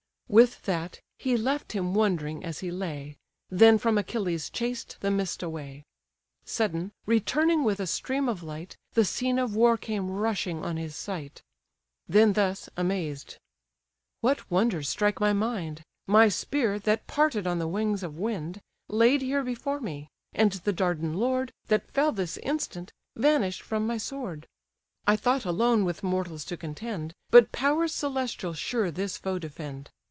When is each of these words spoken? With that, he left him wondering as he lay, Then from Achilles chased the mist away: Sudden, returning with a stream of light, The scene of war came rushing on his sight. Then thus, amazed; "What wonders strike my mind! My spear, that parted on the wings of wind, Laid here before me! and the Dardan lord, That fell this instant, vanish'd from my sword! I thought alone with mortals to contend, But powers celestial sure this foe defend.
With 0.31 0.61
that, 0.61 1.01
he 1.19 1.35
left 1.35 1.73
him 1.73 1.93
wondering 1.93 2.41
as 2.41 2.59
he 2.59 2.71
lay, 2.71 3.17
Then 3.49 3.77
from 3.77 3.97
Achilles 3.97 4.49
chased 4.49 4.95
the 5.01 5.11
mist 5.11 5.43
away: 5.43 5.83
Sudden, 6.45 6.93
returning 7.05 7.65
with 7.65 7.81
a 7.81 7.85
stream 7.85 8.29
of 8.29 8.41
light, 8.41 8.77
The 8.93 9.03
scene 9.03 9.37
of 9.37 9.57
war 9.57 9.75
came 9.75 10.09
rushing 10.09 10.63
on 10.63 10.77
his 10.77 10.95
sight. 10.95 11.41
Then 12.07 12.31
thus, 12.31 12.69
amazed; 12.77 13.39
"What 14.21 14.49
wonders 14.49 14.87
strike 14.87 15.19
my 15.19 15.33
mind! 15.33 15.83
My 16.07 16.29
spear, 16.29 16.79
that 16.79 17.07
parted 17.07 17.45
on 17.45 17.59
the 17.59 17.67
wings 17.67 18.01
of 18.01 18.17
wind, 18.17 18.61
Laid 18.87 19.21
here 19.21 19.43
before 19.43 19.81
me! 19.81 20.07
and 20.31 20.53
the 20.53 20.71
Dardan 20.71 21.13
lord, 21.13 21.51
That 21.67 21.91
fell 21.91 22.13
this 22.13 22.37
instant, 22.37 22.93
vanish'd 23.17 23.61
from 23.63 23.85
my 23.85 23.97
sword! 23.97 24.47
I 25.05 25.17
thought 25.17 25.43
alone 25.43 25.83
with 25.83 26.03
mortals 26.03 26.45
to 26.45 26.55
contend, 26.55 27.13
But 27.31 27.51
powers 27.51 27.93
celestial 27.93 28.53
sure 28.53 28.91
this 28.91 29.17
foe 29.17 29.37
defend. 29.37 29.89